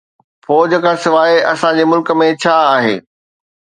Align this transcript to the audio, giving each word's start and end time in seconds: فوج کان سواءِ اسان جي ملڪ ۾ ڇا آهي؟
فوج 0.45 0.71
کان 0.85 0.95
سواءِ 1.03 1.31
اسان 1.51 1.71
جي 1.77 1.83
ملڪ 1.91 2.07
۾ 2.25 2.29
ڇا 2.43 2.55
آهي؟ 2.75 2.95